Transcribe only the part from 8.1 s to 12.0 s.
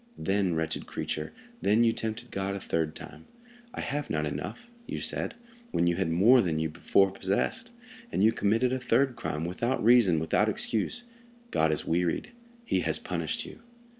and you committed a third crime, without reason, without excuse. God is